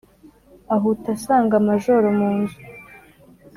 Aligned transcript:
Ahuta 0.75 1.07
asanga 1.15 1.55
Majoro 1.67 2.07
mu 2.17 2.29
nzu, 2.39 2.59